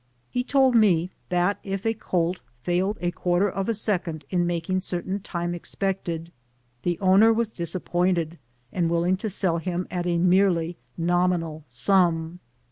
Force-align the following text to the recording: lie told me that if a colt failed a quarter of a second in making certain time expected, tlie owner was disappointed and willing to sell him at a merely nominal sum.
lie 0.33 0.41
told 0.41 0.73
me 0.73 1.11
that 1.29 1.59
if 1.63 1.85
a 1.85 1.93
colt 1.93 2.41
failed 2.63 2.97
a 3.01 3.11
quarter 3.11 3.47
of 3.47 3.69
a 3.69 3.73
second 3.75 4.25
in 4.31 4.47
making 4.47 4.81
certain 4.81 5.19
time 5.19 5.53
expected, 5.53 6.31
tlie 6.83 6.97
owner 6.99 7.31
was 7.31 7.49
disappointed 7.49 8.39
and 8.73 8.89
willing 8.89 9.15
to 9.15 9.29
sell 9.29 9.59
him 9.59 9.85
at 9.91 10.07
a 10.07 10.17
merely 10.17 10.75
nominal 10.97 11.63
sum. 11.67 12.39